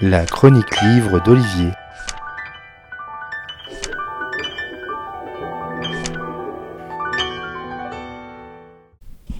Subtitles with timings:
[0.00, 1.70] La chronique livre d'Olivier.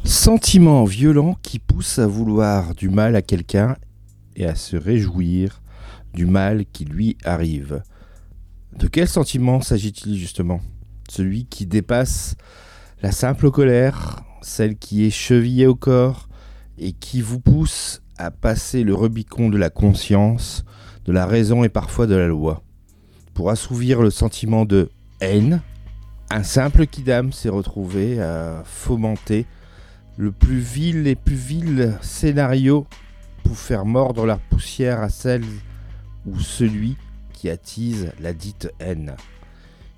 [0.04, 3.76] Sentiment violent qui pousse à vouloir du mal à quelqu'un
[4.36, 5.62] et à se réjouir
[6.14, 7.82] du mal qui lui arrive.
[8.76, 10.60] De quel sentiment s'agit-il justement?
[11.08, 12.36] Celui qui dépasse
[13.02, 16.28] la simple colère, celle qui est chevillée au corps
[16.78, 20.64] et qui vous pousse à passer le Rubicon de la conscience,
[21.04, 22.62] de la raison et parfois de la loi.
[23.34, 25.60] Pour assouvir le sentiment de haine,
[26.30, 29.44] un simple kidam s'est retrouvé à fomenter
[30.16, 32.86] le plus vil et plus vil scénario
[33.42, 35.44] pour faire mordre la poussière à celle
[36.24, 36.96] ou celui
[37.32, 39.16] qui attise la dite haine.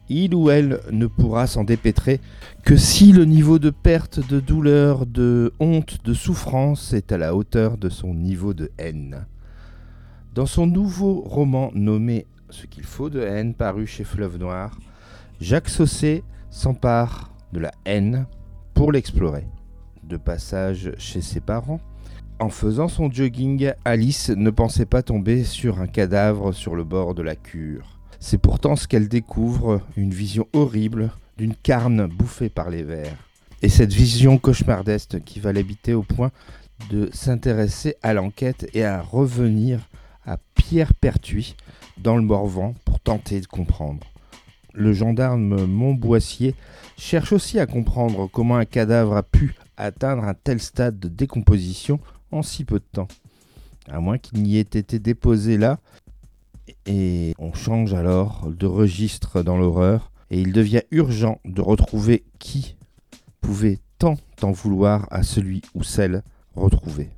[0.08, 2.20] Il ou elle ne pourra s'en dépêtrer
[2.62, 7.34] que si le niveau de perte, de douleur, de honte, de souffrance est à la
[7.34, 9.26] hauteur de son niveau de haine.
[10.34, 14.78] Dans son nouveau roman nommé Ce qu'il faut de haine, paru chez Fleuve Noir,
[15.40, 18.26] Jacques Saucé s'empare de la haine
[18.74, 19.46] pour l'explorer.
[20.02, 21.80] De passage chez ses parents,
[22.40, 27.14] en faisant son jogging, Alice ne pensait pas tomber sur un cadavre sur le bord
[27.14, 28.00] de la cure.
[28.26, 33.14] C'est pourtant ce qu'elle découvre, une vision horrible d'une carne bouffée par les vers.
[33.60, 36.30] Et cette vision cauchemardesque qui va l'habiter au point
[36.88, 39.90] de s'intéresser à l'enquête et à revenir
[40.24, 41.54] à Pierre Pertuis
[41.98, 44.06] dans le Morvan pour tenter de comprendre.
[44.72, 46.54] Le gendarme Montboissier
[46.96, 52.00] cherche aussi à comprendre comment un cadavre a pu atteindre un tel stade de décomposition
[52.32, 53.08] en si peu de temps.
[53.86, 55.78] À moins qu'il n'y ait été déposé là.
[56.86, 60.10] Et on change alors de registre dans l'horreur.
[60.30, 62.76] Et il devient urgent de retrouver qui
[63.40, 66.22] pouvait tant en vouloir à celui ou celle
[66.54, 67.10] retrouvée.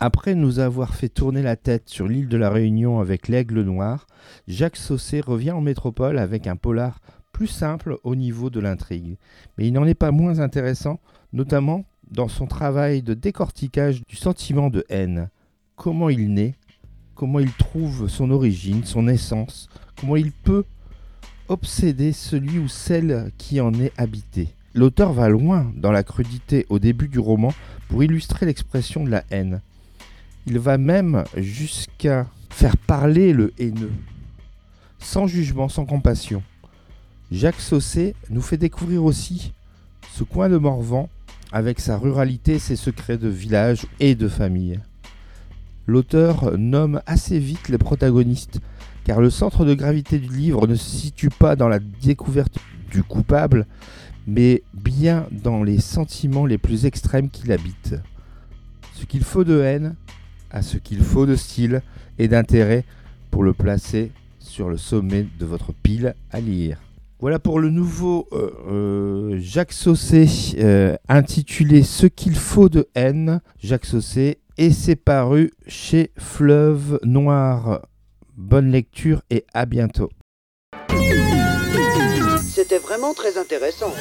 [0.00, 4.08] Après nous avoir fait tourner la tête sur l'île de la Réunion avec l'aigle noir,
[4.48, 7.00] Jacques Saucé revient en métropole avec un polar
[7.32, 9.16] plus simple au niveau de l'intrigue.
[9.56, 10.98] Mais il n'en est pas moins intéressant,
[11.32, 15.30] notamment dans son travail de décortiquage du sentiment de haine.
[15.76, 16.56] Comment il naît,
[17.22, 20.64] comment il trouve son origine, son essence, comment il peut
[21.46, 24.48] obséder celui ou celle qui en est habité.
[24.74, 27.54] L'auteur va loin dans la crudité au début du roman
[27.86, 29.60] pour illustrer l'expression de la haine.
[30.48, 33.92] Il va même jusqu'à faire parler le haineux,
[34.98, 36.42] sans jugement, sans compassion.
[37.30, 39.52] Jacques Saucé nous fait découvrir aussi
[40.12, 41.08] ce coin de Morvan
[41.52, 44.80] avec sa ruralité, ses secrets de village et de famille.
[45.86, 48.60] L'auteur nomme assez vite les protagonistes,
[49.04, 52.56] car le centre de gravité du livre ne se situe pas dans la découverte
[52.90, 53.66] du coupable,
[54.26, 57.96] mais bien dans les sentiments les plus extrêmes qu'il habite.
[58.94, 59.96] Ce qu'il faut de haine,
[60.50, 61.82] à ce qu'il faut de style
[62.18, 62.84] et d'intérêt
[63.30, 66.78] pour le placer sur le sommet de votre pile à lire.
[67.18, 70.28] Voilà pour le nouveau euh, euh, Jacques Saucé
[70.58, 73.40] euh, intitulé Ce qu'il faut de haine.
[73.62, 77.82] Jacques Saucé et c'est paru chez Fleuve Noir.
[78.36, 80.10] Bonne lecture et à bientôt.
[82.42, 83.92] C'était vraiment très intéressant.